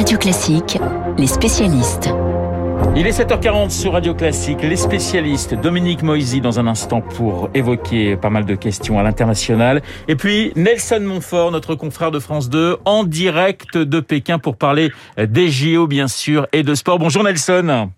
[0.00, 0.78] Radio Classique,
[1.18, 2.08] les spécialistes.
[2.96, 4.62] Il est 7h40 sur Radio Classique.
[4.62, 9.82] Les spécialistes, Dominique Moisy dans un instant pour évoquer pas mal de questions à l'international.
[10.08, 14.90] Et puis Nelson Montfort, notre confrère de France 2, en direct de Pékin pour parler
[15.18, 16.98] des JO bien sûr et de sport.
[16.98, 17.90] Bonjour Nelson.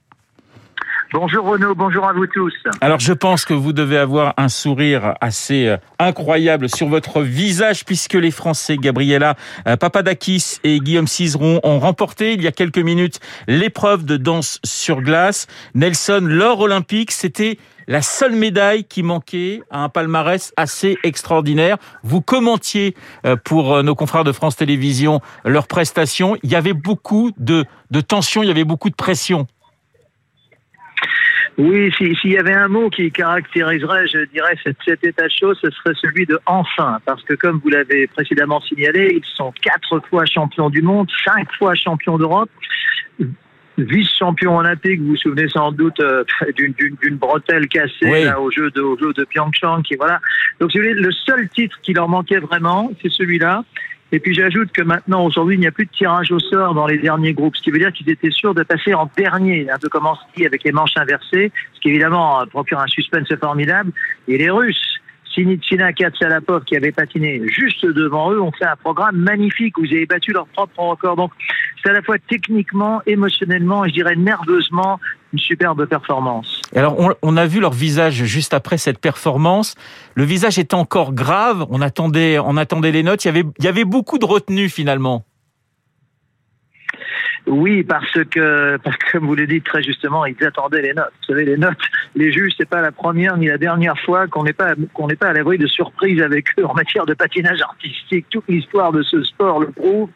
[1.12, 2.54] Bonjour Renaud, bonjour à vous tous.
[2.80, 7.84] Alors je pense que vous devez avoir un sourire assez euh, incroyable sur votre visage
[7.84, 9.36] puisque les Français Gabriela
[9.68, 14.58] euh, Papadakis et Guillaume Cizeron ont remporté il y a quelques minutes l'épreuve de danse
[14.64, 15.48] sur glace.
[15.74, 17.58] Nelson, l'or olympique, c'était
[17.88, 21.76] la seule médaille qui manquait à un palmarès assez extraordinaire.
[22.02, 26.38] Vous commentiez euh, pour nos confrères de France Télévisions leurs prestations.
[26.42, 29.46] Il y avait beaucoup de, de tension, il y avait beaucoup de pression.
[31.58, 35.70] Oui, s'il y avait un mot qui caractériserait, je dirais, cet, état de choses, ce
[35.70, 36.98] serait celui de enfin.
[37.04, 41.52] Parce que comme vous l'avez précédemment signalé, ils sont quatre fois champions du monde, cinq
[41.58, 42.50] fois champions d'Europe,
[43.76, 46.24] vice-champion olympique, vous vous souvenez sans doute euh,
[46.56, 49.82] d'une bretelle cassée au, jeu de, au jeu de Pyeongchang.
[49.82, 50.20] Qui, voilà.
[50.58, 53.64] Donc, le seul titre qui leur manquait vraiment, c'est celui-là.
[54.14, 56.86] Et puis j'ajoute que maintenant, aujourd'hui, il n'y a plus de tirage au sort dans
[56.86, 59.78] les derniers groupes, ce qui veut dire qu'ils étaient sûrs de passer en dernier, un
[59.78, 63.90] peu comme en ski avec les manches inversées, ce qui évidemment procure un suspense formidable.
[64.28, 65.00] Et les Russes,
[65.34, 69.94] Sinitsina Katsalapov, qui avait patiné juste devant eux, ont fait un programme magnifique où ils
[69.94, 71.16] avaient battu leur propre record.
[71.16, 71.32] Donc,
[71.82, 75.00] c'est à la fois techniquement, émotionnellement et je dirais nerveusement
[75.32, 76.60] une superbe performance.
[76.74, 79.74] Alors, on, a vu leur visage juste après cette performance.
[80.14, 81.66] Le visage était encore grave.
[81.70, 83.24] On attendait, on attendait les notes.
[83.24, 85.24] Il y avait, il y avait beaucoup de retenue finalement.
[87.46, 91.12] Oui, parce que, parce que comme vous le dites très justement, ils attendaient les notes.
[91.20, 91.76] Vous savez, les notes,
[92.14, 95.16] les juges, c'est pas la première ni la dernière fois qu'on n'est pas qu'on n'est
[95.16, 98.26] pas à l'abri de surprises avec eux en matière de patinage artistique.
[98.30, 100.08] Toute l'histoire de ce sport le prouve.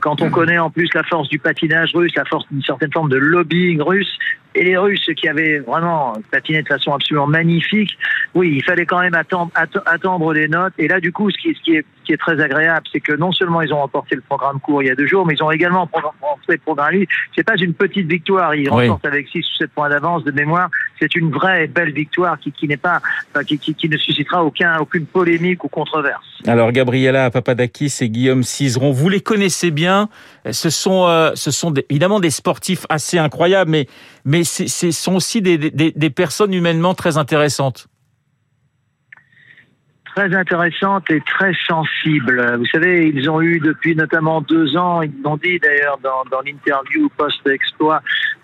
[0.00, 3.10] Quand on connaît en plus la force du patinage russe, la force d'une certaine forme
[3.10, 4.18] de lobbying russe,
[4.54, 7.96] et les Russes qui avaient vraiment patiné de façon absolument magnifique,
[8.34, 10.74] oui, il fallait quand même attendre, attendre les notes.
[10.78, 13.12] Et là, du coup, ce qui, ce qui, est, qui est très agréable, c'est que
[13.12, 15.42] non seulement ils ont remporté le programme court il y a deux jours, mais ils
[15.42, 16.94] ont également remporté programme.
[17.34, 18.54] C'est pas une petite victoire.
[18.54, 20.68] Ils remportent avec 6 ou 7 points d'avance de mémoire.
[20.98, 23.00] C'est une vraie et belle victoire qui, qui n'est pas,
[23.46, 26.24] qui, qui, qui, ne suscitera aucun, aucune polémique ou controverse.
[26.46, 30.08] Alors, Gabriela Papadakis et Guillaume Cizeron, vous les connaissez bien.
[30.50, 33.86] Ce sont, euh, ce sont évidemment des sportifs assez incroyables, mais,
[34.24, 37.88] mais ce sont aussi des, personnes humainement très intéressantes
[40.14, 42.56] très intéressantes et très sensibles.
[42.58, 46.40] Vous savez, ils ont eu depuis notamment deux ans, ils l'ont dit d'ailleurs dans, dans
[46.42, 48.02] l'interview post-exploit,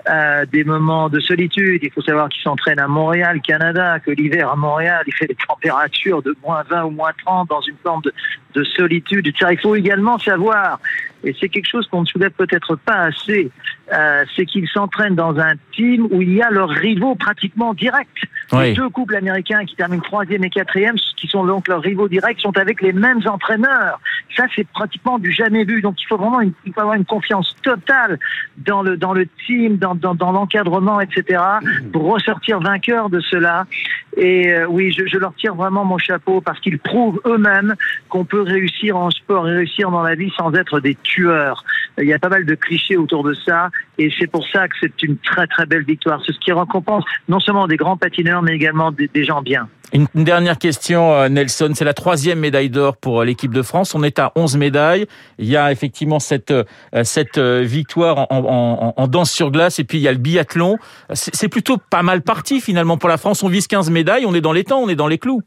[0.08, 1.80] euh, des moments de solitude.
[1.82, 5.36] Il faut savoir qu'ils s'entraînent à Montréal, Canada, que l'hiver à Montréal, il fait des
[5.46, 8.12] températures de moins 20 ou moins 30 dans une forme de,
[8.58, 9.32] de solitude.
[9.50, 10.80] Il faut également savoir,
[11.24, 13.50] et c'est quelque chose qu'on ne soulève peut-être pas assez,
[13.92, 18.08] euh, c'est qu'ils s'entraînent dans un team où il y a leurs rivaux pratiquement directs.
[18.52, 22.40] Les deux couples américains qui terminent troisième et quatrième, qui sont donc leurs rivaux directs,
[22.40, 24.00] sont avec les mêmes entraîneurs.
[24.36, 25.82] Ça, c'est pratiquement du jamais vu.
[25.82, 28.18] Donc, il faut vraiment une, il faut avoir une confiance totale
[28.56, 31.42] dans le dans le team, dans dans, dans l'encadrement, etc.,
[31.92, 33.66] pour ressortir vainqueur de cela.
[34.16, 37.74] Et euh, oui, je, je, leur tire vraiment mon chapeau parce qu'ils prouvent eux-mêmes
[38.08, 41.64] qu'on peut réussir en sport réussir dans la vie sans être des tueurs.
[42.00, 44.74] Il y a pas mal de clichés autour de ça et c'est pour ça que
[44.80, 46.20] c'est une très très belle victoire.
[46.26, 49.68] C'est ce qui récompense non seulement des grands patineurs mais également des, gens bien.
[49.92, 51.72] Une dernière question, euh, Nelson.
[51.74, 53.94] C'est la troisième médaille d'or pour euh, l'équipe de France.
[53.94, 55.06] On est à 11 médailles.
[55.38, 56.52] Il y a effectivement cette,
[57.04, 60.76] cette victoire en danse sur glace et puis il y a le biathlon.
[61.12, 63.42] C'est plutôt pas mal parti finalement pour la France.
[63.42, 64.26] On vise 15 médailles.
[64.26, 65.42] On est dans les temps, on est dans les clous.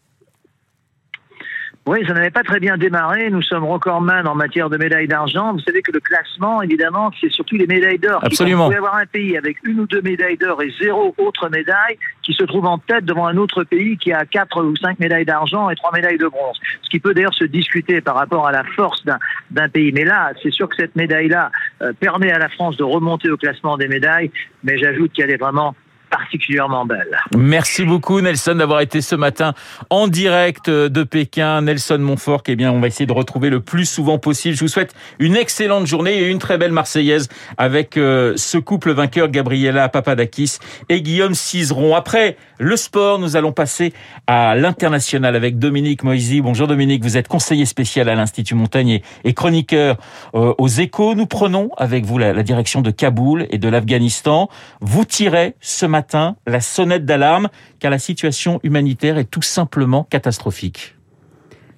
[1.88, 3.32] Oui, ça n'avait pas très bien démarré.
[3.32, 5.54] Nous sommes recordman en matière de médailles d'argent.
[5.54, 8.24] Vous savez que le classement, évidemment, c'est surtout les médailles d'or.
[8.24, 8.66] Absolument.
[8.66, 11.98] Vous pouvez avoir un pays avec une ou deux médailles d'or et zéro autre médaille
[12.22, 15.26] qui se trouve en tête devant un autre pays qui a quatre ou cinq médailles
[15.26, 16.60] d'argent et trois médailles de bronze?
[16.84, 19.04] Ce qui peut d'ailleurs se discuter par rapport à la force
[19.50, 19.92] d'un pays.
[19.92, 21.50] Mais là, c'est sûr que cette médaille-là
[21.82, 24.30] euh, permet à la France de remonter au classement des médailles.
[24.64, 25.76] Mais j'ajoute qu'elle est vraiment
[26.12, 27.18] particulièrement belle.
[27.36, 29.54] Merci beaucoup Nelson d'avoir été ce matin
[29.90, 31.62] en direct de Pékin.
[31.62, 34.56] Nelson Montfort, eh bien, on va essayer de retrouver le plus souvent possible.
[34.56, 38.92] Je vous souhaite une excellente journée et une très belle Marseillaise avec euh, ce couple
[38.92, 40.58] vainqueur Gabriela Papadakis
[40.90, 41.96] et Guillaume Cizeron.
[41.96, 43.94] Après le sport, nous allons passer
[44.28, 46.42] à l'international avec Dominique Moisy.
[46.42, 49.98] Bonjour Dominique, vous êtes conseiller spécial à l'Institut Montaigne et chroniqueur
[50.36, 51.16] euh, aux échos.
[51.16, 54.50] Nous prenons avec vous la direction de Kaboul et de l'Afghanistan.
[54.82, 56.01] Vous tirez ce matin
[56.48, 57.50] la sonnette d'alarme
[57.80, 60.96] car la situation humanitaire est tout simplement catastrophique.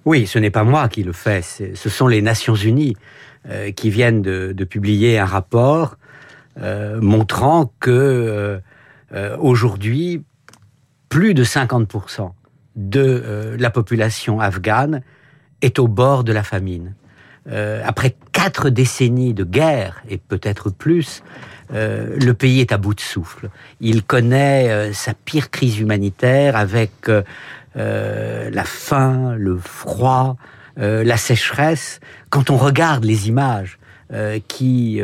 [0.06, 2.96] Oui, ce n'est pas moi qui le fais, ce sont les Nations Unies.
[3.76, 5.98] qui viennent de, publier un rapport
[6.58, 8.62] montrant que
[9.40, 10.24] aujourd'hui,
[11.10, 12.32] plus de 50%
[12.76, 15.02] de la population afghane
[15.62, 16.96] est au bord de la famine.
[17.46, 21.24] Après quatre décennies de guerre, et peut-être plus,
[21.74, 23.50] euh, le pays est à bout de souffle.
[23.82, 30.38] Il connaît euh, sa pire crise humanitaire avec euh, la faim, le froid,
[30.76, 32.00] la sécheresse.
[32.32, 33.78] Quand on regarde les images
[34.48, 35.00] qui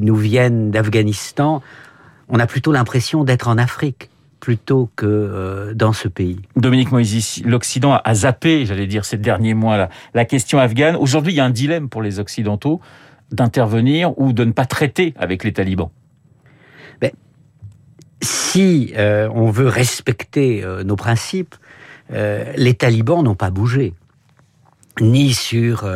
[0.00, 1.62] nous viennent d'Afghanistan,
[2.28, 4.10] on a plutôt l'impression d'être en Afrique
[4.40, 6.40] plutôt que dans ce pays.
[6.56, 10.96] Dominique Moïse, l'Occident a zappé, j'allais dire, ces derniers mois, la question afghane.
[10.96, 12.80] Aujourd'hui, il y a un dilemme pour les Occidentaux
[13.30, 15.90] d'intervenir ou de ne pas traiter avec les talibans
[18.22, 21.54] si euh, on veut respecter euh, nos principes,
[22.12, 23.94] euh, les talibans n'ont pas bougé,
[25.00, 25.88] ni sur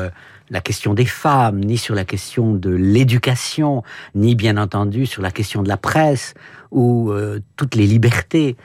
[0.50, 3.82] la question des femmes, ni sur la question de l'éducation,
[4.14, 6.34] ni bien entendu sur la question de la presse
[6.70, 7.12] ou
[7.56, 8.56] toutes les libertés.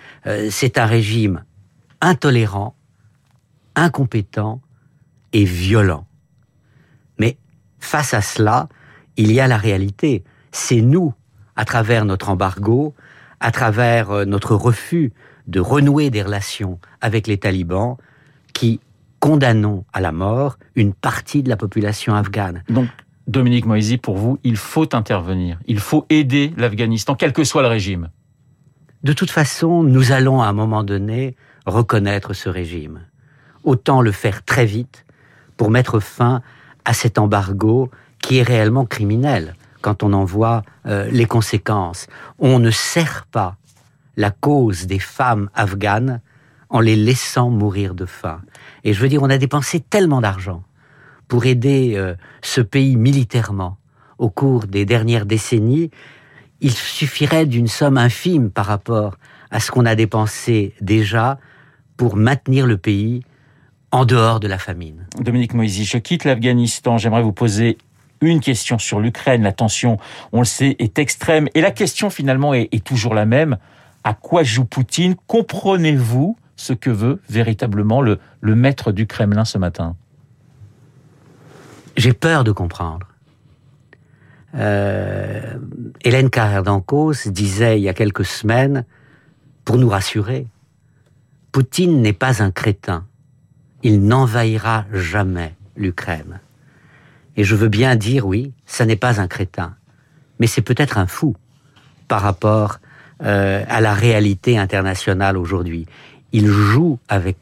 [0.50, 1.44] C'est un régime
[2.02, 2.76] intolérant,
[3.76, 4.62] incompétent
[5.34, 6.06] et violent.
[7.18, 7.38] Mais
[7.80, 8.68] face à cela,
[9.18, 10.24] il y a la réalité.
[10.52, 11.14] C'est nous,
[11.56, 12.96] à travers notre embargo,
[13.40, 15.14] à travers euh, notre refus
[15.48, 17.98] de renouer des relations avec les talibans,
[18.54, 18.80] qui
[19.20, 22.64] condamnons à la mort une partie de la population afghane.
[22.70, 22.88] Donc,
[23.28, 27.68] Dominique Moisy, pour vous, il faut intervenir, il faut aider l'Afghanistan, quel que soit le
[27.68, 28.10] régime.
[29.04, 31.36] De toute façon, nous allons à un moment donné
[31.66, 33.02] reconnaître ce régime.
[33.64, 35.06] Autant le faire très vite
[35.58, 36.42] pour mettre fin
[36.86, 42.08] à cet embargo qui est réellement criminel quand on en voit euh, les conséquences.
[42.40, 43.56] On ne sert pas
[44.18, 46.20] la cause des femmes afghanes
[46.70, 48.42] en les laissant mourir de faim.
[48.84, 50.64] Et je veux dire, on a dépensé tellement d'argent
[51.28, 53.78] pour aider euh, ce pays militairement
[54.18, 55.90] au cours des dernières décennies,
[56.62, 59.18] il suffirait d'une somme infime par rapport
[59.50, 61.40] à ce qu'on a dépensé déjà
[61.98, 63.24] pour maintenir le pays
[63.92, 65.08] en dehors de la famine.
[65.20, 66.98] Dominique Moisy, je quitte l'Afghanistan.
[66.98, 67.78] J'aimerais vous poser
[68.22, 69.42] une question sur l'Ukraine.
[69.42, 69.98] La tension,
[70.32, 71.48] on le sait, est extrême.
[71.56, 73.58] Et la question finalement est, toujours la même.
[74.04, 75.16] À quoi joue Poutine?
[75.28, 79.96] Comprenez-vous ce que veut véritablement le, maître du Kremlin ce matin
[81.96, 83.08] J'ai peur de comprendre.
[84.56, 85.58] Euh,
[86.02, 88.84] Hélène Carrère-Dancos disait il y a quelques semaines,
[89.64, 90.48] pour nous rassurer,
[91.54, 93.06] Poutine n'est pas un crétin.
[93.82, 96.42] Il n'envahira jamais l'Ukraine.
[97.38, 99.76] Et je veux bien dire, oui, ça n'est pas un crétin,
[100.40, 101.38] mais c'est peut-être un fou
[102.10, 102.80] par rapport
[103.24, 105.86] euh, à la réalité internationale aujourd'hui.
[106.32, 107.38] Il joue avec,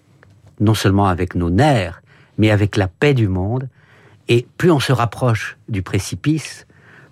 [0.60, 2.02] non seulement avec nos nerfs,
[2.38, 3.70] mais avec la paix du monde.
[4.28, 6.68] Et plus on se rapproche du précipice,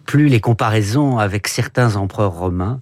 [0.06, 2.81] plus les comparaisons avec certains empereurs romains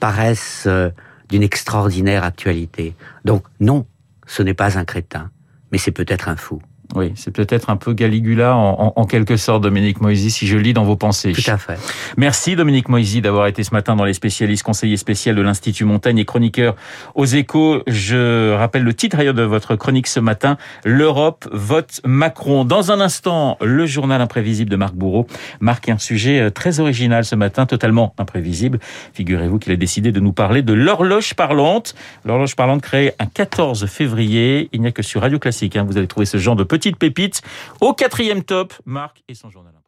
[0.00, 0.90] paraissent euh,
[1.28, 2.94] d'une extraordinaire actualité.
[3.24, 3.86] Donc non,
[4.26, 5.30] ce n'est pas un crétin,
[5.70, 6.62] mais c'est peut-être un fou.
[6.96, 10.72] Oui, c'est peut-être un peu Galigula en, en, quelque sorte, Dominique Moisy, si je lis
[10.72, 11.32] dans vos pensées.
[11.32, 11.78] Tout à fait.
[12.16, 16.18] Merci Dominique Moisy d'avoir été ce matin dans les spécialistes, conseiller spécial de l'Institut Montaigne
[16.18, 16.74] et chroniqueur
[17.14, 17.82] aux échos.
[17.86, 22.64] Je rappelle le titre de votre chronique ce matin, L'Europe vote Macron.
[22.64, 25.26] Dans un instant, le journal imprévisible de Marc Bourreau
[25.60, 28.78] marque un sujet euh, très original ce matin, totalement imprévisible.
[29.12, 31.94] Figurez-vous qu'il a décidé de nous parler de l'horloge parlante.
[32.24, 34.68] L'horloge parlante créée un 14 février.
[34.72, 36.79] Il n'y a que sur Radio Classique, hein, vous allez trouver ce genre de petit
[36.80, 37.42] petite pépite
[37.80, 38.72] au quatrième top.
[38.86, 39.79] Marc et son journal.